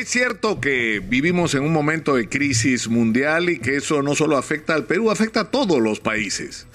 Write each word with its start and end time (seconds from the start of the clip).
Es 0.00 0.08
cierto 0.08 0.62
que 0.62 1.02
vivimos 1.06 1.54
en 1.54 1.62
un 1.62 1.74
momento 1.74 2.14
de 2.14 2.26
crisis 2.26 2.88
mundial 2.88 3.50
y 3.50 3.58
que 3.58 3.76
eso 3.76 4.02
no 4.02 4.14
solo 4.14 4.38
afecta 4.38 4.74
al 4.74 4.86
Perú, 4.86 5.10
afecta 5.10 5.40
a 5.40 5.50
todos 5.50 5.78
los 5.78 6.00
países. 6.00 6.66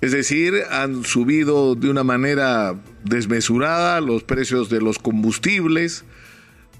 Es 0.00 0.10
decir, 0.10 0.54
han 0.72 1.04
subido 1.04 1.76
de 1.76 1.88
una 1.88 2.02
manera 2.02 2.74
desmesurada 3.04 4.00
los 4.00 4.24
precios 4.24 4.70
de 4.70 4.80
los 4.80 4.98
combustibles, 4.98 6.04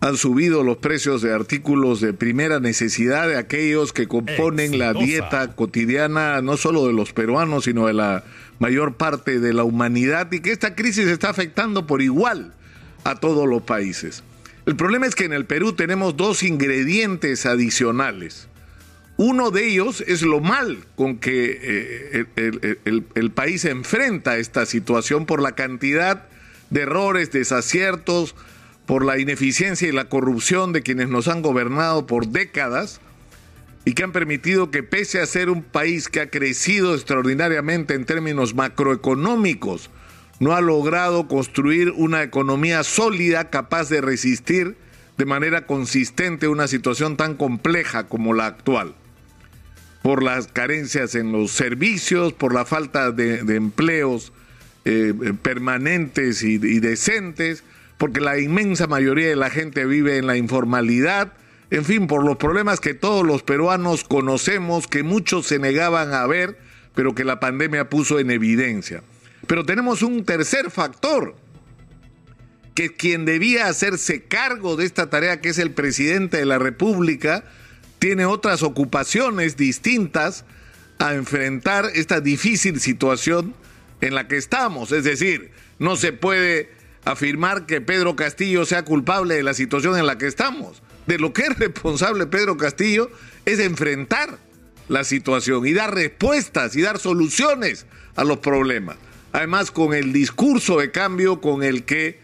han 0.01 0.17
subido 0.17 0.65
los 0.65 0.79
precios 0.79 1.23
de 1.23 1.33
artículos 1.33 2.01
de 2.01 2.13
primera 2.13 2.59
necesidad 2.59 3.29
de 3.29 3.37
aquellos 3.37 3.93
que 3.93 4.09
componen 4.09 4.81
la 4.81 4.95
dieta 4.95 5.55
cotidiana 5.55 6.43
no 6.43 6.57
solo 6.57 6.89
de 6.89 6.93
los 6.93 7.13
peruanos, 7.13 7.65
sino 7.67 7.87
de 7.87 7.93
la 7.93 8.25
mayor 8.59 8.97
parte 8.97 9.39
de 9.39 9.55
la 9.55 9.63
humanidad 9.63 10.33
y 10.33 10.41
que 10.41 10.51
esta 10.51 10.75
crisis 10.75 11.07
está 11.07 11.31
afectando 11.31 11.87
por 11.87 12.03
igual 12.03 12.53
a 13.05 13.15
todos 13.21 13.49
los 13.49 13.63
países. 13.63 14.25
El 14.67 14.77
problema 14.77 15.07
es 15.07 15.15
que 15.15 15.25
en 15.25 15.35
el 15.35 15.45
Perú 15.45 15.75
tenemos 15.75 16.17
dos 16.17 16.43
ingredientes 16.43 17.45
adicionales. 17.45 18.49
Uno 19.17 19.51
de 19.51 19.69
ellos 19.69 20.03
es 20.07 20.23
lo 20.23 20.41
mal 20.41 20.79
con 20.97 21.19
que 21.19 21.59
eh, 21.63 22.77
el, 23.15 23.31
país 23.31 23.65
enfrenta 23.65 24.39
esta 24.39 24.67
situación 24.67 25.27
por 25.27 25.41
la 25.41 25.53
cantidad 25.53 26.27
de 26.71 26.81
errores, 26.81 27.31
desaciertos, 27.31 28.35
por 28.87 29.05
la 29.05 29.19
ineficiencia 29.19 29.87
y 29.87 29.93
la 29.93 30.09
corrupción 30.09 30.73
de 30.73 30.83
quienes 30.83 31.09
nos 31.09 31.29
han 31.29 31.43
gobernado 31.43 32.07
por 32.07 32.29
décadas 32.29 33.01
y 33.85 33.93
que 33.93 34.03
han 34.03 34.13
permitido 34.13 34.71
que 34.71 34.83
pese 34.83 35.21
a 35.21 35.27
ser 35.27 35.49
un 35.49 35.63
país 35.63 36.09
que 36.09 36.21
ha 36.21 36.31
crecido 36.31 36.95
extraordinariamente 36.95 37.95
en 37.95 38.07
términos 38.07 38.55
macroeconómicos, 38.55 39.91
no 40.41 40.55
ha 40.55 40.61
logrado 40.61 41.29
construir 41.29 41.93
una 41.93 42.23
economía 42.23 42.83
sólida 42.83 43.51
capaz 43.51 43.89
de 43.89 44.01
resistir 44.01 44.77
de 45.17 45.27
manera 45.27 45.67
consistente 45.67 46.49
una 46.49 46.67
situación 46.67 47.17
tan 47.17 47.37
compleja 47.37 48.09
como 48.09 48.35
la 48.35 48.47
actual, 48.47 48.95
por 50.03 50.23
las 50.23 50.49
carencias 50.49 51.15
en 51.15 51.33
los 51.33 51.53
servicios, 51.53 52.33
por 52.33 52.53
la 52.53 52.65
falta 52.65 53.13
de, 53.13 53.39
empleos 53.55 54.33
eh, 54.85 55.15
permanentes 55.41 56.43
y, 56.43 56.55
y 56.55 56.81
decentes, 56.81 57.63
porque 57.97 58.21
la 58.21 58.39
inmensa 58.39 58.87
mayoría 58.87 59.29
de 59.29 59.37
la 59.37 59.51
gente 59.51 59.87
vive 59.87 60.19
en 60.19 60.27
la 60.27 60.37
informalidad, 60.37 61.33
en 61.71 61.85
fin, 61.85 62.07
por 62.07 62.25
los 62.25 62.37
problemas 62.37 62.81
que 62.81 62.95
todos 62.95 63.25
los 63.25 63.43
peruanos 63.43 64.05
conocemos, 64.05 64.87
que 64.89 65.03
muchos 65.03 65.47
se 65.47 65.59
negaban 65.59 66.13
a 66.13 66.27
ver, 66.27 66.59
pero 66.95 67.15
que 67.15 67.25
la 67.25 67.41
pandemia 67.41 67.89
puso 67.89 68.19
en 68.19 68.31
evidencia. 68.31 69.03
Pero 69.47 69.65
tenemos 69.65 70.03
un 70.03 70.25
tercer 70.25 70.71
factor, 70.71 71.37
que 72.75 72.95
quien 72.95 73.25
debía 73.25 73.69
hacerse 73.69 74.25
cargo 74.25 74.77
de 74.77 74.85
esta 74.85 75.09
tarea, 75.09 75.41
que 75.41 75.51
es 75.51 75.59
el 75.59 75.71
presidente 75.71 76.39
de 76.39 76.45
la 76.45 76.59
República, 76.59 77.45
tiene 77.99 78.27
otras 78.27 78.63
ocupaciones 78.63 79.57
distintas 79.57 80.45
a 80.99 81.15
enfrentar 81.15 81.87
esta 81.95 82.21
difícil 82.21 82.81
situación 82.81 83.55
en 84.01 84.15
la 84.15 84.27
que 84.27 84.37
estamos. 84.37 84.93
Es 84.93 85.05
decir, 85.05 85.53
no 85.79 85.97
se 85.97 86.13
puede 86.13 86.71
afirmar 87.05 87.67
que 87.67 87.81
Pedro 87.81 88.17
Castillo 88.17 88.65
sea 88.65 88.85
culpable 88.85 89.35
de 89.35 89.43
la 89.43 89.55
situación 89.55 89.97
en 89.97 90.07
la 90.07 90.19
que 90.19 90.27
estamos. 90.27 90.83
De 91.07 91.19
lo 91.19 91.33
que 91.33 91.43
es 91.43 91.59
responsable 91.59 92.27
Pedro 92.27 92.57
Castillo 92.57 93.11
es 93.45 93.61
enfrentar 93.61 94.39
la 94.89 95.05
situación 95.05 95.67
y 95.67 95.73
dar 95.73 95.95
respuestas 95.95 96.75
y 96.77 96.83
dar 96.83 96.99
soluciones 96.99 97.87
a 98.17 98.25
los 98.25 98.39
problemas 98.39 98.97
además 99.35 99.73
con 99.73 99.93
el 99.95 100.13
discurso 100.13 100.79
de 100.79 100.93
cambio 100.93 101.41
con 101.41 101.65
el 101.65 101.83
que 101.83 102.21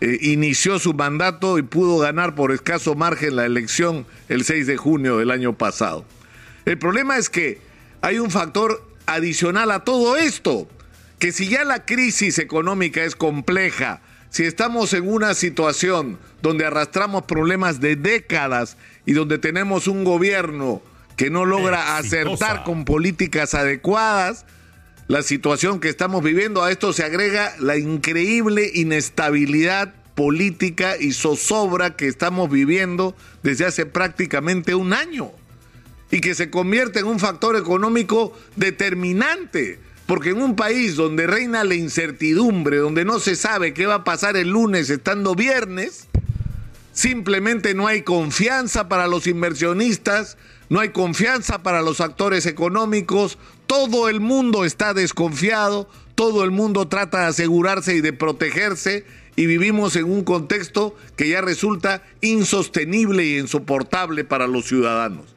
eh, 0.00 0.18
inició 0.22 0.78
su 0.78 0.94
mandato 0.94 1.58
y 1.58 1.62
pudo 1.62 1.98
ganar 1.98 2.34
por 2.34 2.52
escaso 2.52 2.94
margen 2.94 3.36
la 3.36 3.44
elección 3.44 4.06
el 4.30 4.44
6 4.44 4.66
de 4.66 4.78
junio 4.78 5.18
del 5.18 5.30
año 5.30 5.52
pasado. 5.58 6.06
El 6.64 6.78
problema 6.78 7.18
es 7.18 7.28
que 7.28 7.60
hay 8.00 8.18
un 8.18 8.30
factor 8.30 8.82
adicional 9.04 9.70
a 9.72 9.84
todo 9.84 10.16
esto, 10.16 10.66
que 11.18 11.32
si 11.32 11.48
ya 11.48 11.64
la 11.64 11.84
crisis 11.84 12.38
económica 12.38 13.04
es 13.04 13.14
compleja, 13.14 14.00
si 14.30 14.44
estamos 14.44 14.94
en 14.94 15.06
una 15.06 15.34
situación 15.34 16.18
donde 16.40 16.64
arrastramos 16.64 17.24
problemas 17.24 17.78
de 17.80 17.96
décadas 17.96 18.78
y 19.04 19.12
donde 19.12 19.36
tenemos 19.36 19.86
un 19.86 20.02
gobierno 20.02 20.80
que 21.18 21.28
no 21.28 21.44
logra 21.44 21.98
acertar 21.98 22.64
con 22.64 22.86
políticas 22.86 23.52
adecuadas, 23.52 24.46
la 25.08 25.22
situación 25.22 25.80
que 25.80 25.88
estamos 25.88 26.22
viviendo. 26.22 26.62
A 26.62 26.70
esto 26.70 26.92
se 26.92 27.04
agrega 27.04 27.54
la 27.58 27.76
increíble 27.76 28.70
inestabilidad 28.74 29.94
política 30.14 30.96
y 30.98 31.12
zozobra 31.12 31.96
que 31.96 32.06
estamos 32.06 32.50
viviendo 32.50 33.16
desde 33.42 33.66
hace 33.66 33.86
prácticamente 33.86 34.74
un 34.74 34.92
año 34.92 35.32
y 36.10 36.20
que 36.20 36.34
se 36.34 36.50
convierte 36.50 37.00
en 37.00 37.06
un 37.06 37.18
factor 37.18 37.56
económico 37.56 38.36
determinante. 38.56 39.80
Porque 40.06 40.30
en 40.30 40.42
un 40.42 40.54
país 40.54 40.96
donde 40.96 41.26
reina 41.26 41.64
la 41.64 41.74
incertidumbre, 41.74 42.76
donde 42.76 43.06
no 43.06 43.20
se 43.20 43.36
sabe 43.36 43.72
qué 43.72 43.86
va 43.86 43.94
a 43.96 44.04
pasar 44.04 44.36
el 44.36 44.50
lunes 44.50 44.90
estando 44.90 45.34
viernes, 45.34 46.08
simplemente 46.94 47.74
no 47.74 47.86
hay 47.86 48.02
confianza 48.02 48.88
para 48.88 49.06
los 49.06 49.26
inversionistas, 49.26 50.38
no 50.70 50.80
hay 50.80 50.88
confianza 50.90 51.62
para 51.62 51.82
los 51.82 52.00
actores 52.00 52.46
económicos, 52.46 53.36
todo 53.66 54.08
el 54.08 54.20
mundo 54.20 54.64
está 54.64 54.94
desconfiado, 54.94 55.90
todo 56.14 56.44
el 56.44 56.52
mundo 56.52 56.88
trata 56.88 57.20
de 57.20 57.26
asegurarse 57.26 57.96
y 57.96 58.00
de 58.00 58.12
protegerse 58.12 59.04
y 59.36 59.46
vivimos 59.46 59.96
en 59.96 60.04
un 60.04 60.22
contexto 60.22 60.96
que 61.16 61.28
ya 61.28 61.40
resulta 61.40 62.02
insostenible 62.20 63.24
y 63.26 63.38
insoportable 63.38 64.24
para 64.24 64.46
los 64.46 64.66
ciudadanos. 64.66 65.34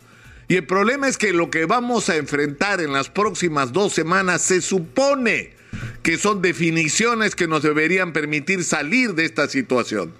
Y 0.47 0.55
el 0.55 0.65
problema 0.65 1.07
es 1.07 1.17
que 1.17 1.33
lo 1.33 1.49
que 1.49 1.65
vamos 1.65 2.09
a 2.09 2.15
enfrentar 2.15 2.79
en 2.79 2.93
las 2.93 3.09
próximas 3.09 3.73
dos 3.73 3.93
semanas 3.93 4.43
se 4.43 4.61
supone 4.61 5.51
que 6.03 6.17
son 6.17 6.41
definiciones 6.41 7.35
que 7.35 7.47
nos 7.47 7.63
deberían 7.63 8.13
permitir 8.13 8.63
salir 8.63 9.13
de 9.15 9.25
esta 9.25 9.49
situación. 9.49 10.13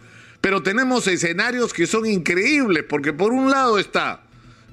Pero 0.48 0.64
tenemos 0.64 1.06
escenarios 1.08 1.74
que 1.74 1.88
son 1.88 2.06
increíbles, 2.06 2.86
porque 2.88 3.12
por 3.12 3.34
un 3.34 3.52
lado 3.52 3.78
está 3.78 4.22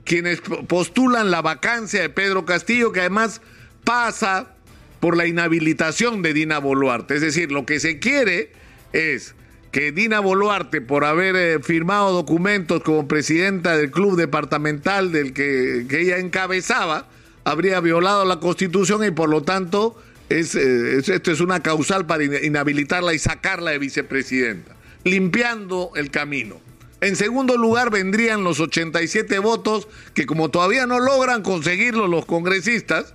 quienes 0.04 0.40
postulan 0.68 1.32
la 1.32 1.42
vacancia 1.42 2.00
de 2.00 2.10
Pedro 2.10 2.44
Castillo, 2.44 2.92
que 2.92 3.00
además 3.00 3.40
pasa 3.82 4.52
por 5.00 5.16
la 5.16 5.26
inhabilitación 5.26 6.22
de 6.22 6.32
Dina 6.32 6.60
Boluarte. 6.60 7.16
Es 7.16 7.22
decir, 7.22 7.50
lo 7.50 7.66
que 7.66 7.80
se 7.80 7.98
quiere 7.98 8.52
es 8.92 9.34
que 9.72 9.90
Dina 9.90 10.20
Boluarte, 10.20 10.80
por 10.80 11.04
haber 11.04 11.34
eh, 11.34 11.58
firmado 11.60 12.12
documentos 12.12 12.80
como 12.84 13.08
presidenta 13.08 13.76
del 13.76 13.90
club 13.90 14.16
departamental 14.16 15.10
del 15.10 15.32
que, 15.32 15.88
ella 15.90 16.18
encabezaba, 16.18 17.08
habría 17.42 17.80
violado 17.80 18.24
la 18.24 18.38
constitución 18.38 19.02
y 19.02 19.10
por 19.10 19.28
lo 19.28 19.42
tanto 19.42 20.00
es, 20.28 20.54
eh, 20.54 20.98
esto 20.98 21.32
es 21.32 21.40
una 21.40 21.64
causal 21.64 22.06
para 22.06 22.22
inhabilitarla 22.22 23.12
y 23.12 23.18
sacarla 23.18 23.72
de 23.72 23.80
vicepresidenta, 23.80 24.73
limpiando 25.04 25.92
el 25.94 26.10
camino. 26.10 26.60
En 27.00 27.16
segundo 27.16 27.56
lugar 27.56 27.90
vendrían 27.90 28.44
los 28.44 28.60
87 28.60 29.38
votos 29.38 29.88
que 30.14 30.24
como 30.26 30.50
todavía 30.50 30.86
no 30.86 31.00
logran 31.00 31.42
conseguirlo 31.42 32.08
los 32.08 32.24
congresistas, 32.24 33.14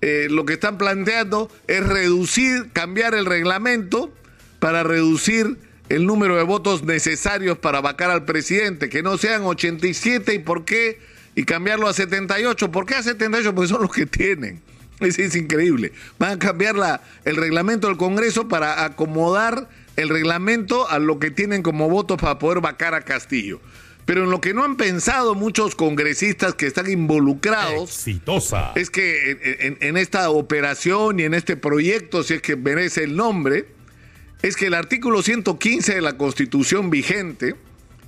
eh, 0.00 0.26
lo 0.30 0.44
que 0.44 0.54
están 0.54 0.78
planteando 0.78 1.50
es 1.66 1.86
reducir, 1.86 2.70
cambiar 2.72 3.14
el 3.14 3.26
reglamento 3.26 4.12
para 4.58 4.82
reducir 4.82 5.56
el 5.88 6.06
número 6.06 6.36
de 6.36 6.42
votos 6.42 6.82
necesarios 6.84 7.58
para 7.58 7.80
vacar 7.80 8.10
al 8.10 8.24
presidente, 8.24 8.88
que 8.88 9.02
no 9.02 9.18
sean 9.18 9.42
87 9.42 10.34
y 10.34 10.38
por 10.40 10.64
qué, 10.64 10.98
y 11.34 11.44
cambiarlo 11.44 11.86
a 11.86 11.92
78. 11.92 12.70
¿Por 12.70 12.86
qué 12.86 12.96
a 12.96 13.02
78? 13.02 13.54
Porque 13.54 13.68
son 13.68 13.82
los 13.82 13.92
que 13.92 14.06
tienen. 14.06 14.60
Es, 15.00 15.18
es 15.18 15.36
increíble. 15.36 15.92
Van 16.18 16.32
a 16.32 16.38
cambiar 16.38 16.74
la, 16.74 17.02
el 17.24 17.36
reglamento 17.36 17.86
del 17.86 17.96
Congreso 17.96 18.48
para 18.48 18.84
acomodar 18.84 19.68
el 19.98 20.08
reglamento 20.08 20.88
a 20.88 21.00
lo 21.00 21.18
que 21.18 21.32
tienen 21.32 21.62
como 21.62 21.90
votos 21.90 22.18
para 22.18 22.38
poder 22.38 22.60
vacar 22.60 22.94
a 22.94 23.02
Castillo. 23.02 23.60
Pero 24.04 24.24
en 24.24 24.30
lo 24.30 24.40
que 24.40 24.54
no 24.54 24.64
han 24.64 24.76
pensado 24.76 25.34
muchos 25.34 25.74
congresistas 25.74 26.54
que 26.54 26.66
están 26.66 26.88
involucrados 26.88 27.90
Exitosa. 27.90 28.72
es 28.76 28.90
que 28.90 29.76
en, 29.80 29.96
esta 29.96 30.30
operación 30.30 31.18
y 31.18 31.24
en 31.24 31.34
este 31.34 31.56
proyecto, 31.56 32.22
si 32.22 32.34
es 32.34 32.42
que 32.42 32.54
merece 32.54 33.02
el 33.02 33.16
nombre, 33.16 33.66
es 34.40 34.56
que 34.56 34.66
el 34.66 34.74
artículo 34.74 35.20
115 35.20 35.96
de 35.96 36.00
la 36.00 36.16
Constitución 36.16 36.90
vigente 36.90 37.56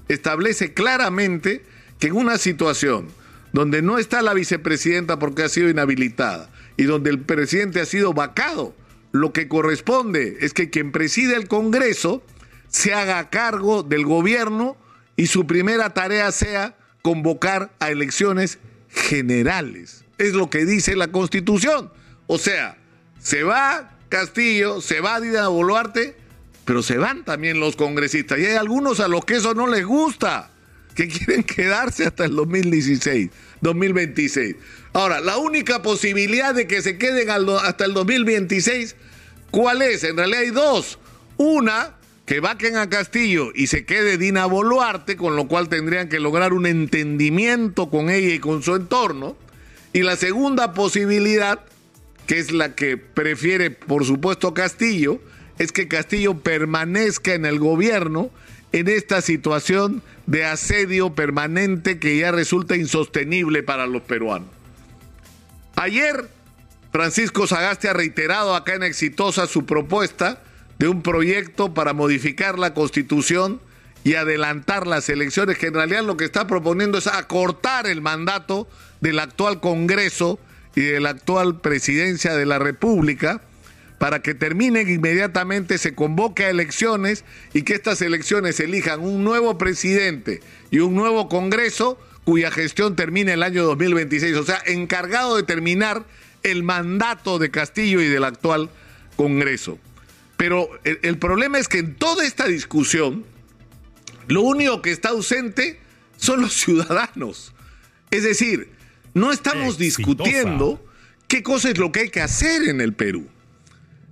establece 0.08 0.72
claramente 0.72 1.64
que 1.98 2.06
en 2.06 2.16
una 2.16 2.38
situación 2.38 3.08
donde 3.52 3.82
no 3.82 3.98
está 3.98 4.22
la 4.22 4.32
vicepresidenta 4.32 5.18
porque 5.18 5.42
ha 5.42 5.48
sido 5.48 5.68
inhabilitada 5.68 6.50
y 6.76 6.84
donde 6.84 7.10
el 7.10 7.18
presidente 7.18 7.80
ha 7.80 7.84
sido 7.84 8.14
vacado, 8.14 8.76
lo 9.12 9.32
que 9.32 9.48
corresponde 9.48 10.38
es 10.40 10.52
que 10.52 10.70
quien 10.70 10.92
preside 10.92 11.36
el 11.36 11.48
Congreso 11.48 12.22
se 12.68 12.94
haga 12.94 13.30
cargo 13.30 13.82
del 13.82 14.04
gobierno 14.04 14.76
y 15.16 15.26
su 15.26 15.46
primera 15.46 15.92
tarea 15.94 16.30
sea 16.32 16.76
convocar 17.02 17.72
a 17.80 17.90
elecciones 17.90 18.58
generales. 18.88 20.04
Es 20.18 20.34
lo 20.34 20.50
que 20.50 20.64
dice 20.64 20.96
la 20.96 21.08
Constitución. 21.08 21.92
O 22.26 22.38
sea, 22.38 22.78
se 23.18 23.42
va 23.42 23.98
Castillo, 24.08 24.80
se 24.80 25.00
va 25.00 25.20
Dina 25.20 25.48
Boluarte, 25.48 26.16
pero 26.64 26.82
se 26.82 26.98
van 26.98 27.24
también 27.24 27.58
los 27.58 27.76
congresistas. 27.76 28.38
Y 28.38 28.46
hay 28.46 28.56
algunos 28.56 29.00
a 29.00 29.08
los 29.08 29.24
que 29.24 29.36
eso 29.36 29.54
no 29.54 29.66
les 29.66 29.84
gusta. 29.84 30.50
Que 30.94 31.08
quieren 31.08 31.42
quedarse 31.42 32.04
hasta 32.04 32.24
el 32.24 32.36
2016, 32.36 33.30
2026. 33.60 34.56
Ahora, 34.92 35.20
la 35.20 35.38
única 35.38 35.82
posibilidad 35.82 36.54
de 36.54 36.66
que 36.66 36.82
se 36.82 36.98
queden 36.98 37.30
hasta 37.30 37.84
el 37.84 37.94
2026, 37.94 38.96
¿cuál 39.50 39.82
es? 39.82 40.04
En 40.04 40.16
realidad 40.16 40.40
hay 40.40 40.50
dos. 40.50 40.98
Una, 41.36 41.94
que 42.30 42.38
vaquen 42.38 42.76
a 42.76 42.88
Castillo 42.88 43.50
y 43.56 43.66
se 43.66 43.84
quede 43.84 44.16
Dina 44.16 44.46
Boluarte, 44.46 45.16
con 45.16 45.34
lo 45.34 45.48
cual 45.48 45.68
tendrían 45.68 46.08
que 46.08 46.20
lograr 46.20 46.52
un 46.52 46.64
entendimiento 46.64 47.90
con 47.90 48.08
ella 48.08 48.32
y 48.32 48.38
con 48.38 48.62
su 48.62 48.76
entorno. 48.76 49.36
Y 49.92 50.02
la 50.02 50.14
segunda 50.14 50.72
posibilidad, 50.72 51.58
que 52.28 52.38
es 52.38 52.52
la 52.52 52.76
que 52.76 52.96
prefiere, 52.96 53.72
por 53.72 54.04
supuesto, 54.04 54.54
Castillo, 54.54 55.20
es 55.58 55.72
que 55.72 55.88
Castillo 55.88 56.38
permanezca 56.38 57.34
en 57.34 57.46
el 57.46 57.58
gobierno 57.58 58.30
en 58.72 58.88
esta 58.88 59.20
situación 59.20 60.02
de 60.26 60.44
asedio 60.44 61.14
permanente 61.14 61.98
que 61.98 62.18
ya 62.18 62.30
resulta 62.30 62.76
insostenible 62.76 63.62
para 63.62 63.86
los 63.86 64.02
peruanos. 64.02 64.48
Ayer, 65.76 66.28
Francisco 66.92 67.46
Sagasti 67.46 67.88
ha 67.88 67.92
reiterado 67.92 68.54
acá 68.54 68.74
en 68.74 68.82
Exitosa 68.82 69.46
su 69.46 69.66
propuesta 69.66 70.42
de 70.78 70.88
un 70.88 71.02
proyecto 71.02 71.74
para 71.74 71.92
modificar 71.92 72.58
la 72.58 72.74
constitución 72.74 73.60
y 74.02 74.14
adelantar 74.14 74.86
las 74.86 75.08
elecciones, 75.08 75.58
que 75.58 75.66
en 75.66 75.74
realidad 75.74 76.04
lo 76.04 76.16
que 76.16 76.24
está 76.24 76.46
proponiendo 76.46 76.98
es 76.98 77.06
acortar 77.06 77.86
el 77.86 78.00
mandato 78.00 78.68
del 79.00 79.18
actual 79.18 79.60
Congreso 79.60 80.38
y 80.74 80.82
de 80.82 81.00
la 81.00 81.10
actual 81.10 81.60
presidencia 81.60 82.34
de 82.34 82.46
la 82.46 82.58
República 82.58 83.42
para 84.00 84.22
que 84.22 84.32
terminen 84.32 84.88
inmediatamente, 84.88 85.76
se 85.76 85.94
convoque 85.94 86.46
a 86.46 86.48
elecciones 86.48 87.22
y 87.52 87.64
que 87.64 87.74
estas 87.74 88.00
elecciones 88.00 88.58
elijan 88.58 89.00
un 89.00 89.24
nuevo 89.24 89.58
presidente 89.58 90.40
y 90.70 90.78
un 90.78 90.94
nuevo 90.94 91.28
Congreso 91.28 92.00
cuya 92.24 92.50
gestión 92.50 92.96
termine 92.96 93.34
el 93.34 93.42
año 93.42 93.62
2026. 93.64 94.36
O 94.38 94.42
sea, 94.42 94.62
encargado 94.64 95.36
de 95.36 95.42
terminar 95.42 96.06
el 96.42 96.62
mandato 96.62 97.38
de 97.38 97.50
Castillo 97.50 98.00
y 98.00 98.06
del 98.06 98.24
actual 98.24 98.70
Congreso. 99.16 99.78
Pero 100.38 100.70
el, 100.84 100.98
el 101.02 101.18
problema 101.18 101.58
es 101.58 101.68
que 101.68 101.80
en 101.80 101.94
toda 101.94 102.24
esta 102.24 102.46
discusión, 102.46 103.26
lo 104.28 104.40
único 104.40 104.80
que 104.80 104.92
está 104.92 105.10
ausente 105.10 105.78
son 106.16 106.40
los 106.40 106.54
ciudadanos. 106.54 107.52
Es 108.10 108.22
decir, 108.22 108.70
no 109.12 109.30
estamos 109.30 109.76
discutiendo 109.76 110.82
qué 111.28 111.42
cosa 111.42 111.68
es 111.68 111.76
lo 111.76 111.92
que 111.92 112.00
hay 112.00 112.08
que 112.08 112.22
hacer 112.22 112.66
en 112.66 112.80
el 112.80 112.94
Perú. 112.94 113.28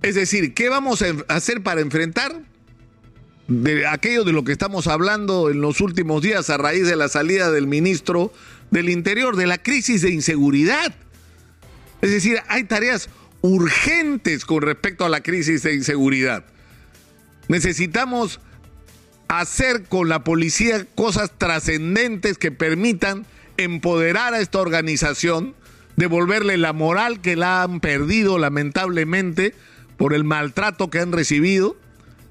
Es 0.01 0.15
decir, 0.15 0.53
¿qué 0.53 0.69
vamos 0.69 1.01
a 1.01 1.07
hacer 1.27 1.61
para 1.61 1.81
enfrentar 1.81 2.41
de 3.47 3.85
aquello 3.87 4.23
de 4.23 4.31
lo 4.31 4.43
que 4.43 4.51
estamos 4.51 4.87
hablando 4.87 5.49
en 5.49 5.59
los 5.59 5.81
últimos 5.81 6.21
días 6.21 6.49
a 6.49 6.57
raíz 6.57 6.87
de 6.87 6.95
la 6.95 7.09
salida 7.09 7.51
del 7.51 7.67
ministro 7.67 8.31
del 8.71 8.89
Interior, 8.89 9.35
de 9.35 9.47
la 9.47 9.57
crisis 9.57 10.01
de 10.01 10.11
inseguridad? 10.11 10.95
Es 12.01 12.11
decir, 12.11 12.39
hay 12.47 12.63
tareas 12.63 13.09
urgentes 13.41 14.45
con 14.45 14.61
respecto 14.61 15.03
a 15.03 15.09
la 15.09 15.21
crisis 15.21 15.63
de 15.63 15.73
inseguridad. 15.73 16.45
Necesitamos 17.49 18.39
hacer 19.27 19.83
con 19.83 20.07
la 20.07 20.23
policía 20.23 20.85
cosas 20.95 21.31
trascendentes 21.37 22.37
que 22.37 22.51
permitan 22.51 23.25
empoderar 23.57 24.33
a 24.33 24.39
esta 24.39 24.59
organización, 24.59 25.55
devolverle 25.97 26.57
la 26.57 26.71
moral 26.71 27.19
que 27.19 27.35
la 27.35 27.63
han 27.63 27.81
perdido 27.81 28.37
lamentablemente 28.37 29.53
por 29.99 30.13
el 30.13 30.23
maltrato 30.23 30.89
que 30.89 30.99
han 30.99 31.11
recibido 31.11 31.75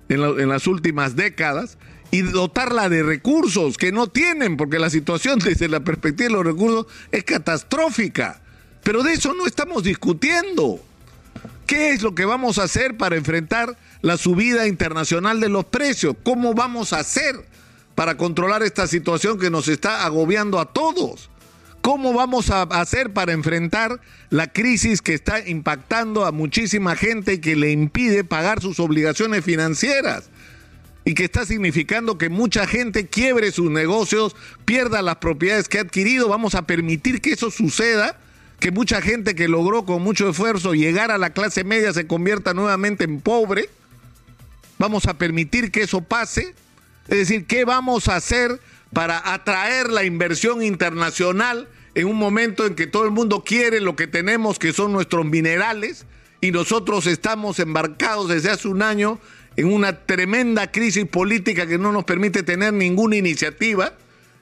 en, 0.09 0.49
las 0.49 0.67
últimas 0.67 1.17
décadas 1.17 1.77
y 2.11 2.23
dotarla 2.23 2.89
de 2.89 3.03
recursos 3.03 3.77
que 3.77 3.93
no 3.93 4.07
tienen, 4.07 4.57
porque 4.57 4.79
la 4.79 4.89
situación 4.89 5.39
desde 5.45 5.69
la 5.69 5.81
perspectiva 5.81 6.29
de 6.29 6.35
los 6.35 6.47
recursos 6.47 6.87
es 7.13 7.23
catastrófica. 7.25 8.41
Pero 8.83 9.03
de 9.03 9.13
eso 9.13 9.35
no 9.35 9.47
estamos 9.47 9.85
discutiendo. 9.85 10.81
¿Qué 11.67 11.91
es 11.91 12.01
lo 12.01 12.15
que 12.15 12.25
vamos 12.25 12.59
a 12.59 12.63
hacer 12.63 12.97
para 12.97 13.17
enfrentar 13.17 13.77
la 14.01 14.17
subida 14.17 14.67
internacional 14.67 15.39
de 15.39 15.51
los 15.51 15.67
precios? 15.67 16.17
¿Cómo 16.23 16.55
vamos 16.55 16.95
a 16.95 17.01
hacer 17.01 17.37
para 17.95 18.17
controlar 18.17 18.63
esta 18.63 18.87
situación 18.87 19.39
que 19.39 19.51
nos 19.51 19.69
está 19.69 20.07
agobiando 20.07 20.59
a 20.59 20.73
todos? 20.73 21.29
¿Cómo 21.81 22.13
vamos 22.13 22.51
a 22.51 22.63
hacer 22.63 23.13
para 23.13 23.33
enfrentar 23.33 24.01
la 24.31 24.47
crisis 24.53 25.01
que 25.01 25.15
está 25.15 25.47
impactando 25.47 26.27
a 26.27 26.33
muchísima 26.33 26.97
gente 26.97 27.35
y 27.35 27.39
que 27.39 27.57
le 27.57 27.71
impide 27.71 28.25
pagar 28.25 28.61
sus 28.61 28.81
obligaciones 28.81 29.45
financieras? 29.45 30.31
Y 31.05 31.15
que 31.15 31.25
está 31.25 31.47
significando 31.47 32.19
que 32.19 32.29
mucha 32.29 32.67
gente 32.67 33.07
quiebre 33.07 33.53
sus 33.53 33.71
negocios, 33.71 34.37
pierda 34.65 35.01
las 35.01 35.17
propiedades 35.17 35.69
que 35.69 35.79
ha 35.79 35.83
adquirido. 35.83 36.29
Vamos 36.29 36.55
a 36.55 36.67
permitir 36.67 37.23
que 37.23 37.33
eso 37.33 37.51
suceda, 37.51 38.19
que 38.61 38.71
mucha 38.71 39.01
gente 39.01 39.35
que 39.35 39.49
logró 39.49 39.87
con 39.87 40.03
mucho 40.03 40.29
esfuerzo 40.29 40.75
llegar 40.75 41.11
a 41.11 41.17
la 41.19 41.31
clase 41.31 41.65
media 41.65 41.93
se 41.95 42.07
convierta 42.07 42.53
nuevamente 42.53 43.05
en 43.05 43.21
pobre. 43.21 43.71
Vamos 44.79 45.07
a 45.07 45.15
permitir 45.15 45.71
que 45.71 45.83
eso 45.83 46.03
pase. 46.03 46.55
Es 47.09 47.17
decir, 47.17 47.47
¿qué 47.47 47.65
vamos 47.65 48.09
a 48.09 48.17
hacer 48.17 48.61
para 48.93 49.33
atraer 49.35 49.91
la 49.91 50.05
inversión 50.05 50.63
internacional 50.63 51.69
en 51.95 52.07
un 52.07 52.17
momento 52.17 52.67
en 52.67 52.75
que 52.75 52.87
todo 52.87 53.05
el 53.05 53.11
mundo 53.11 53.43
quiere 53.45 53.81
lo 53.81 53.97
que 53.97 54.07
tenemos, 54.07 54.59
que 54.59 54.73
son 54.73 54.93
nuestros 54.93 55.27
minerales, 55.27 56.07
y 56.41 56.53
nosotros 56.53 57.07
estamos 57.07 57.59
embarcados 57.59 58.29
desde 58.29 58.51
hace 58.51 58.69
un 58.69 58.83
año 58.83 59.19
en 59.57 59.73
una 59.73 60.07
tremenda 60.07 60.71
crisis 60.71 61.05
política 61.07 61.67
que 61.67 61.79
no 61.79 61.91
nos 61.91 62.05
permite 62.05 62.45
tener 62.45 62.73
ninguna 62.73 63.17
iniciativa. 63.17 63.95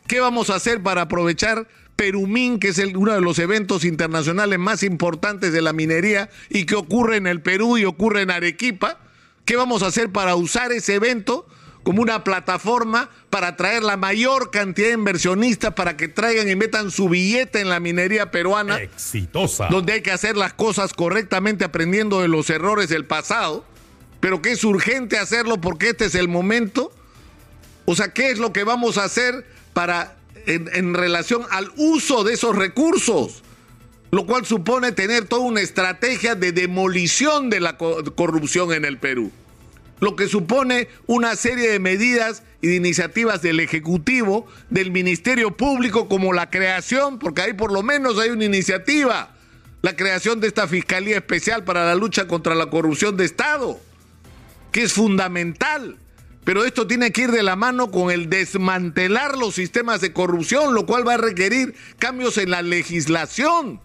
¿Qué 0.07 0.21
vamos 0.21 0.51
a 0.51 0.57
hacer 0.57 0.83
para 0.83 1.03
aprovechar 1.03 1.67
Perumín, 1.97 2.59
que 2.59 2.69
es 2.69 2.79
uno 2.79 3.15
de 3.15 3.23
los 3.23 3.39
eventos 3.39 3.87
internacionales 3.87 4.59
más 4.59 4.83
importantes 4.83 5.55
de 5.55 5.63
la 5.63 5.73
minería 5.73 6.29
y 6.51 6.67
que 6.67 6.75
ocurre 6.75 7.17
en 7.17 7.27
el 7.27 7.41
Perú 7.41 7.79
y 7.79 7.87
ocurre 7.87 8.21
en 8.21 8.31
Arequipa? 8.31 9.01
¿Qué 9.47 9.57
vamos 9.57 9.83
a 9.83 9.87
hacer 9.87 10.13
para 10.13 10.35
usar 10.35 10.73
ese 10.73 10.97
evento 10.97 11.47
como 11.87 12.03
una 12.03 12.25
plataforma 12.25 13.11
para 13.31 13.47
atraer 13.47 13.85
la 13.85 13.97
mayor 13.97 14.51
cantidad 14.51 14.89
de 14.89 14.95
inversionistas 14.95 15.73
para 15.75 15.97
que 15.97 16.09
traigan 16.09 16.49
y 16.49 16.57
metan 16.57 16.91
su 16.91 17.09
billete 17.09 17.61
en 17.61 17.69
la 17.69 17.79
minería 17.79 18.33
peruana. 18.33 18.79
Exitosa. 18.81 19.69
Donde 19.69 19.93
hay 19.93 20.03
que 20.03 20.11
hacer 20.11 20.37
las 20.37 20.53
cosas 20.53 20.93
correctamente 20.93 21.65
aprendiendo 21.65 22.23
de 22.23 22.27
los 22.27 22.51
errores 22.51 22.89
del 22.89 23.05
pasado, 23.05 23.65
pero 24.19 24.43
que 24.43 24.51
es 24.51 24.65
urgente 24.65 25.17
hacerlo 25.17 25.61
porque 25.61 25.91
este 25.91 26.07
es 26.07 26.17
el 26.17 26.27
momento. 26.27 26.91
O 27.85 27.95
sea, 27.95 28.13
¿qué 28.13 28.33
es 28.33 28.41
lo 28.41 28.53
que 28.53 28.65
vamos 28.65 28.99
a 28.99 29.05
hacer 29.05 29.47
para 29.73 30.17
en, 30.47 30.69
en 30.73 30.93
relación 30.93 31.43
al 31.53 31.71
uso 31.77 32.25
de 32.25 32.35
esos 32.35 32.57
recursos? 32.57 33.45
Lo 34.11 34.27
cual 34.27 34.45
supone 34.45 34.91
tener 34.91 35.27
toda 35.27 35.43
una 35.43 35.61
estrategia 35.61 36.35
de 36.35 36.51
demolición 36.51 37.49
de 37.49 37.61
la 37.61 37.79
corrupción 37.79 38.73
en 38.73 38.85
el 38.85 38.99
Perú 38.99 39.31
lo 40.01 40.17
que 40.17 40.29
supone 40.29 40.89
una 41.07 41.37
serie 41.37 41.71
de 41.71 41.79
medidas 41.79 42.43
y 42.61 42.69
de 42.69 42.77
iniciativas 42.77 43.43
del 43.43 43.61
Ejecutivo, 43.61 44.47
del 44.71 44.91
Ministerio 44.91 45.57
Público, 45.57 46.09
como 46.09 46.33
la 46.33 46.51
creación, 46.51 47.19
porque 47.19 47.43
ahí 47.43 47.53
por 47.53 47.73
lo 47.73 47.83
menos 47.83 48.19
hay 48.19 48.31
una 48.31 48.45
iniciativa, 48.45 49.35
la 49.83 49.97
creación 49.97 50.41
de 50.41 50.49
esta 50.49 50.67
Fiscalía 50.67 51.17
Especial 51.17 51.65
para 51.65 51.87
la 51.87 51.95
lucha 51.95 52.27
contra 52.27 52.55
la 52.55 52.67
corrupción 52.67 53.17
de 53.17 53.25
Estado, 53.25 53.81
que 54.73 54.83
es 54.83 54.93
fundamental. 54.93 55.99
Pero 56.45 56.65
esto 56.65 56.87
tiene 56.87 57.11
que 57.11 57.23
ir 57.23 57.33
de 57.33 57.43
la 57.43 57.57
mano 57.57 57.91
con 57.91 58.11
el 58.13 58.31
desmantelar 58.31 59.37
los 59.37 59.57
sistemas 59.57 60.01
de 60.01 60.13
corrupción, 60.13 60.75
lo 60.75 60.87
cual 60.87 61.07
va 61.07 61.15
a 61.15 61.19
requerir 61.19 61.75
cambios 61.99 62.39
en 62.39 62.51
la 62.51 62.63
legislación. 62.63 63.81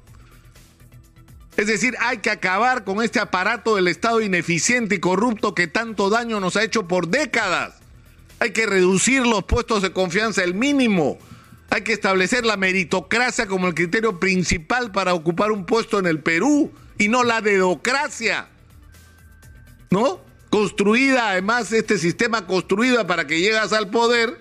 Es 1.57 1.67
decir, 1.67 1.95
hay 1.99 2.19
que 2.19 2.29
acabar 2.29 2.83
con 2.83 3.03
este 3.03 3.19
aparato 3.19 3.75
del 3.75 3.87
Estado 3.87 4.21
ineficiente 4.21 4.95
y 4.95 4.99
corrupto 4.99 5.53
que 5.53 5.67
tanto 5.67 6.09
daño 6.09 6.39
nos 6.39 6.55
ha 6.55 6.63
hecho 6.63 6.87
por 6.87 7.09
décadas. 7.09 7.75
Hay 8.39 8.51
que 8.51 8.65
reducir 8.65 9.25
los 9.27 9.43
puestos 9.43 9.81
de 9.81 9.91
confianza 9.91 10.43
al 10.43 10.53
mínimo. 10.53 11.19
Hay 11.69 11.83
que 11.83 11.93
establecer 11.93 12.45
la 12.45 12.57
meritocracia 12.57 13.47
como 13.47 13.67
el 13.67 13.75
criterio 13.75 14.19
principal 14.19 14.91
para 14.91 15.13
ocupar 15.13 15.51
un 15.51 15.65
puesto 15.65 15.99
en 15.99 16.07
el 16.07 16.19
Perú 16.19 16.71
y 16.97 17.07
no 17.07 17.23
la 17.23 17.41
dedocracia. 17.41 18.47
¿No? 19.89 20.21
Construida, 20.49 21.29
además, 21.29 21.71
este 21.71 21.97
sistema 21.97 22.47
construido 22.47 23.05
para 23.07 23.27
que 23.27 23.39
llegas 23.39 23.73
al 23.73 23.89
poder, 23.89 24.37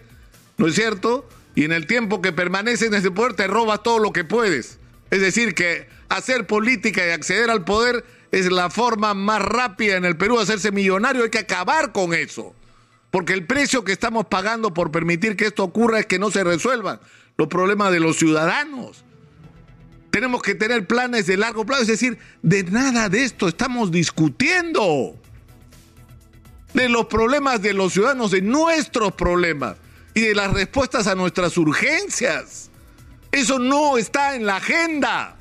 ¿no 0.59 0.69
es 0.69 0.75
cierto? 0.75 1.29
Y 1.55 1.65
en 1.65 1.73
el 1.73 1.87
tiempo 1.87 2.23
que 2.23 2.33
permaneces 2.33 2.89
en 2.89 2.95
ese 2.95 3.11
poder 3.11 3.35
te 3.35 3.47
robas 3.47 3.83
todo 3.83 3.99
lo 3.99 4.13
que 4.13 4.25
puedes. 4.25 4.79
Es 5.11 5.21
decir, 5.21 5.55
que 5.55 5.89
hacer 6.11 6.47
política 6.47 7.07
y 7.07 7.11
acceder 7.11 7.51
al 7.51 7.65
poder 7.65 8.05
es 8.31 8.51
la 8.51 8.69
forma 8.69 9.15
más 9.15 9.41
rápida 9.41 9.97
en 9.97 10.05
el 10.05 10.17
Perú 10.17 10.37
de 10.37 10.43
hacerse 10.43 10.71
millonario. 10.73 11.23
Hay 11.25 11.31
que 11.31 11.39
acabar 11.39 11.93
con 11.93 12.13
eso. 12.13 12.55
Porque 13.11 13.33
el 13.33 13.47
precio 13.47 13.83
que 13.85 13.93
estamos 13.93 14.27
pagando 14.27 14.75
por 14.75 14.93
permitir 14.93 15.37
que 15.37 15.47
esto 15.47 15.65
ocurra 15.65 16.01
es 16.01 16.07
que 16.07 16.19
no 16.19 16.31
se 16.31 16.45
resuelvan 16.45 17.01
los 17.39 17.49
problemas 17.49 17.91
de 17.91 18.01
los 18.01 18.17
ciudadanos. 18.19 19.05
Tenemos 20.11 20.43
que 20.43 20.55
tener 20.55 20.87
planes 20.87 21.27
de 21.27 21.37
largo 21.37 21.65
plazo. 21.65 21.83
Es 21.83 21.89
decir, 21.89 22.19
de 22.43 22.65
nada 22.65 23.09
de 23.09 23.25
esto 23.25 23.49
estamos 23.49 23.91
discutiendo. 23.91 25.17
De 26.75 26.89
los 26.89 27.07
problemas 27.07 27.63
de 27.63 27.73
los 27.73 27.93
ciudadanos, 27.93 28.31
de 28.31 28.43
nuestros 28.43 29.13
problemas. 29.13 29.77
y 30.13 30.23
de 30.23 30.35
las 30.35 30.53
respuestas 30.53 31.07
a 31.07 31.15
nuestras 31.15 31.57
urgencias. 31.57 32.69
Eso 33.31 33.61
no 33.61 33.97
está 33.97 34.35
en 34.35 34.45
la 34.45 34.57
agenda. 34.57 35.37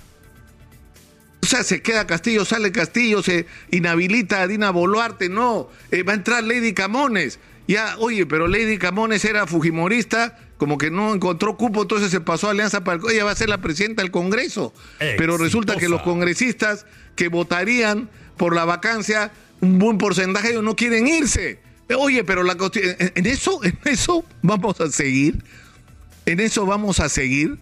O 1.49 1.51
sea, 1.51 1.63
se 1.63 1.81
queda 1.81 2.05
Castillo, 2.05 2.45
sale 2.45 2.71
Castillo, 2.71 3.23
se 3.23 3.47
inhabilita 3.71 4.43
a 4.43 4.47
Dina 4.47 4.69
Boluarte, 4.69 5.29
no, 5.29 5.67
eh, 5.89 6.03
va 6.03 6.11
a 6.11 6.15
entrar 6.15 6.43
Lady 6.43 6.75
Camones. 6.75 7.39
Ya, 7.67 7.95
oye, 7.97 8.27
pero 8.27 8.47
Lady 8.47 8.77
Camones 8.77 9.25
era 9.25 9.47
fujimorista, 9.47 10.37
como 10.57 10.77
que 10.77 10.91
no 10.91 11.11
encontró 11.11 11.57
cupo, 11.57 11.81
entonces 11.81 12.11
se 12.11 12.21
pasó 12.21 12.49
a 12.49 12.51
Alianza 12.51 12.83
para 12.83 13.01
el... 13.01 13.11
Ella 13.11 13.25
va 13.25 13.31
a 13.31 13.35
ser 13.35 13.49
la 13.49 13.61
presidenta 13.61 14.03
del 14.03 14.11
Congreso. 14.11 14.75
Pero 14.99 15.39
resulta 15.39 15.75
que 15.75 15.89
los 15.89 16.03
congresistas 16.03 16.85
que 17.15 17.29
votarían 17.29 18.11
por 18.37 18.53
la 18.53 18.65
vacancia, 18.65 19.31
un 19.59 19.79
buen 19.79 19.97
porcentaje 19.97 20.51
ellos 20.51 20.63
no 20.63 20.75
quieren 20.75 21.07
irse. 21.07 21.61
Oye, 21.97 22.23
pero 22.23 22.43
la 22.43 22.57
en 23.15 23.25
eso, 23.25 23.59
en 23.63 23.79
eso 23.85 24.23
vamos 24.43 24.79
a 24.81 24.91
seguir. 24.91 25.43
En 26.27 26.41
eso 26.41 26.67
vamos 26.67 26.99
a 26.99 27.09
seguir. 27.09 27.57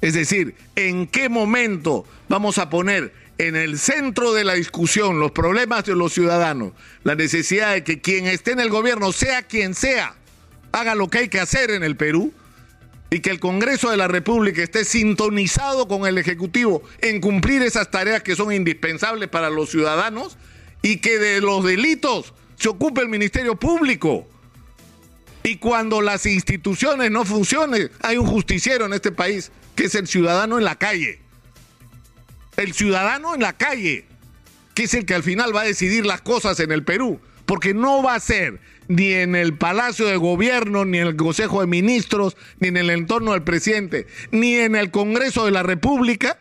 Es 0.00 0.14
decir, 0.14 0.54
¿en 0.74 1.06
qué 1.06 1.28
momento 1.28 2.06
vamos 2.28 2.58
a 2.58 2.68
poner 2.68 3.12
en 3.38 3.56
el 3.56 3.78
centro 3.78 4.32
de 4.32 4.44
la 4.44 4.54
discusión 4.54 5.20
los 5.20 5.32
problemas 5.32 5.84
de 5.84 5.94
los 5.94 6.12
ciudadanos? 6.12 6.72
La 7.02 7.14
necesidad 7.14 7.72
de 7.72 7.84
que 7.84 8.00
quien 8.00 8.26
esté 8.26 8.52
en 8.52 8.60
el 8.60 8.68
gobierno, 8.68 9.12
sea 9.12 9.42
quien 9.42 9.74
sea, 9.74 10.14
haga 10.72 10.94
lo 10.94 11.08
que 11.08 11.18
hay 11.18 11.28
que 11.28 11.40
hacer 11.40 11.70
en 11.70 11.82
el 11.82 11.96
Perú 11.96 12.32
y 13.10 13.20
que 13.20 13.30
el 13.30 13.40
Congreso 13.40 13.90
de 13.90 13.96
la 13.96 14.08
República 14.08 14.62
esté 14.62 14.84
sintonizado 14.84 15.88
con 15.88 16.06
el 16.06 16.18
Ejecutivo 16.18 16.82
en 17.00 17.20
cumplir 17.20 17.62
esas 17.62 17.90
tareas 17.90 18.22
que 18.22 18.36
son 18.36 18.52
indispensables 18.52 19.28
para 19.28 19.48
los 19.48 19.70
ciudadanos 19.70 20.36
y 20.82 20.98
que 20.98 21.18
de 21.18 21.40
los 21.40 21.64
delitos 21.64 22.34
se 22.56 22.68
ocupe 22.68 23.00
el 23.00 23.08
Ministerio 23.08 23.56
Público. 23.56 24.28
Y 25.46 25.58
cuando 25.58 26.02
las 26.02 26.26
instituciones 26.26 27.12
no 27.12 27.24
funcionen, 27.24 27.88
hay 28.02 28.16
un 28.16 28.26
justiciero 28.26 28.84
en 28.86 28.94
este 28.94 29.12
país 29.12 29.52
que 29.76 29.84
es 29.84 29.94
el 29.94 30.08
ciudadano 30.08 30.58
en 30.58 30.64
la 30.64 30.74
calle. 30.74 31.20
El 32.56 32.72
ciudadano 32.72 33.32
en 33.32 33.42
la 33.42 33.52
calle, 33.52 34.06
que 34.74 34.82
es 34.84 34.94
el 34.94 35.06
que 35.06 35.14
al 35.14 35.22
final 35.22 35.54
va 35.54 35.60
a 35.60 35.66
decidir 35.66 36.04
las 36.04 36.20
cosas 36.20 36.58
en 36.58 36.72
el 36.72 36.82
Perú, 36.82 37.20
porque 37.44 37.74
no 37.74 38.02
va 38.02 38.16
a 38.16 38.20
ser 38.20 38.58
ni 38.88 39.12
en 39.12 39.36
el 39.36 39.54
Palacio 39.54 40.06
de 40.06 40.16
Gobierno, 40.16 40.84
ni 40.84 40.98
en 40.98 41.06
el 41.06 41.16
Consejo 41.16 41.60
de 41.60 41.68
Ministros, 41.68 42.36
ni 42.58 42.66
en 42.66 42.76
el 42.76 42.90
entorno 42.90 43.30
del 43.30 43.44
presidente, 43.44 44.08
ni 44.32 44.56
en 44.56 44.74
el 44.74 44.90
Congreso 44.90 45.44
de 45.44 45.52
la 45.52 45.62
República, 45.62 46.40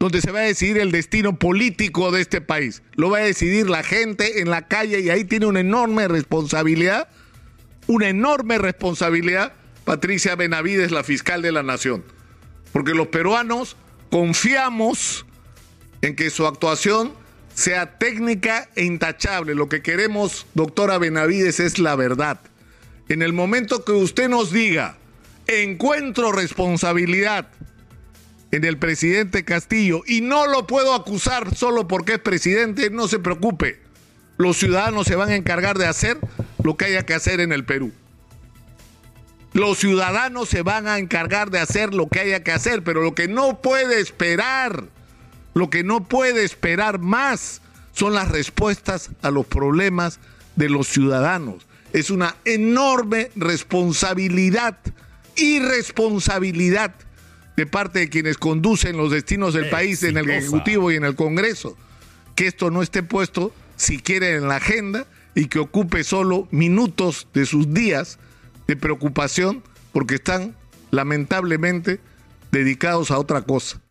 donde 0.00 0.20
se 0.20 0.32
va 0.32 0.40
a 0.40 0.42
decidir 0.42 0.78
el 0.78 0.90
destino 0.90 1.38
político 1.38 2.10
de 2.10 2.22
este 2.22 2.40
país. 2.40 2.82
Lo 2.94 3.10
va 3.10 3.18
a 3.18 3.22
decidir 3.22 3.70
la 3.70 3.84
gente 3.84 4.40
en 4.40 4.50
la 4.50 4.66
calle 4.66 4.98
y 4.98 5.10
ahí 5.10 5.22
tiene 5.22 5.46
una 5.46 5.60
enorme 5.60 6.08
responsabilidad, 6.08 7.08
una 7.90 8.08
enorme 8.08 8.58
responsabilidad 8.58 9.52
Patricia 9.84 10.36
Benavides, 10.36 10.90
la 10.90 11.02
fiscal 11.04 11.42
de 11.42 11.52
la 11.52 11.62
Nación 11.62 12.04
porque 12.72 12.94
los 12.94 13.08
peruanos 13.08 13.76
confiamos 14.10 15.26
en 16.02 16.16
que 16.16 16.30
su 16.30 16.46
actuación 16.46 17.12
sea 17.54 17.98
técnica 17.98 18.68
e 18.76 18.84
intachable. 18.84 19.54
Lo 19.54 19.68
que 19.68 19.82
queremos, 19.82 20.46
doctora 20.54 20.98
Benavides, 20.98 21.60
es 21.60 21.78
la 21.78 21.96
verdad. 21.96 22.40
En 23.08 23.22
el 23.22 23.32
momento 23.32 23.84
que 23.84 23.92
usted 23.92 24.28
nos 24.28 24.52
diga, 24.52 24.96
encuentro 25.46 26.32
responsabilidad 26.32 27.48
en 28.52 28.64
el 28.64 28.78
presidente 28.78 29.44
Castillo 29.44 30.02
y 30.06 30.20
no 30.20 30.46
lo 30.46 30.66
puedo 30.66 30.94
acusar 30.94 31.54
solo 31.54 31.86
porque 31.86 32.14
es 32.14 32.18
presidente, 32.18 32.90
no 32.90 33.08
se 33.08 33.18
preocupe. 33.18 33.80
Los 34.38 34.56
ciudadanos 34.56 35.06
se 35.06 35.16
van 35.16 35.30
a 35.30 35.36
encargar 35.36 35.76
de 35.76 35.86
hacer 35.86 36.18
lo 36.62 36.76
que 36.76 36.86
haya 36.86 37.04
que 37.04 37.14
hacer 37.14 37.40
en 37.40 37.52
el 37.52 37.64
Perú. 37.64 37.92
Los 39.52 39.78
ciudadanos 39.78 40.48
se 40.48 40.62
van 40.62 40.86
a 40.86 40.98
encargar 40.98 41.50
de 41.50 41.58
hacer 41.58 41.92
lo 41.92 42.08
que 42.08 42.20
haya 42.20 42.44
que 42.44 42.52
hacer, 42.52 42.84
pero 42.84 43.02
lo 43.02 43.14
que 43.14 43.26
no 43.26 43.60
puede 43.60 44.00
esperar, 44.00 44.84
lo 45.54 45.70
que 45.70 45.82
no 45.82 46.04
puede 46.04 46.44
esperar 46.44 47.00
más 47.00 47.60
son 47.92 48.14
las 48.14 48.28
respuestas 48.28 49.10
a 49.22 49.30
los 49.30 49.46
problemas 49.46 50.20
de 50.54 50.68
los 50.68 50.86
ciudadanos. 50.86 51.66
Es 51.92 52.10
una 52.10 52.36
enorme 52.44 53.32
responsabilidad, 53.34 54.78
irresponsabilidad 55.36 56.94
de 57.56 57.66
parte 57.66 57.98
de 57.98 58.08
quienes 58.08 58.38
conducen 58.38 58.96
los 58.96 59.10
destinos 59.10 59.54
del 59.54 59.68
país 59.68 60.02
en 60.04 60.16
el 60.16 60.30
Ejecutivo 60.30 60.92
y 60.92 60.96
en 60.96 61.04
el 61.04 61.16
Congreso, 61.16 61.76
que 62.36 62.46
esto 62.46 62.70
no 62.70 62.82
esté 62.82 63.02
puesto 63.02 63.52
siquiera 63.76 64.28
en 64.28 64.46
la 64.46 64.56
agenda 64.56 65.06
y 65.34 65.46
que 65.46 65.58
ocupe 65.58 66.04
solo 66.04 66.48
minutos 66.50 67.28
de 67.32 67.46
sus 67.46 67.72
días 67.72 68.18
de 68.66 68.76
preocupación 68.76 69.62
porque 69.92 70.16
están 70.16 70.54
lamentablemente 70.90 72.00
dedicados 72.52 73.10
a 73.10 73.18
otra 73.18 73.42
cosa. 73.42 73.80